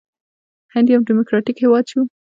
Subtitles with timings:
[0.73, 2.01] هند یو ډیموکراټیک هیواد شو.